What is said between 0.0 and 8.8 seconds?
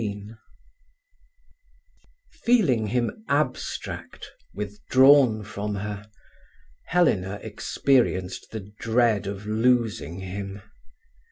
XVI Feeling him abstract, withdrawn from her, Helena experienced the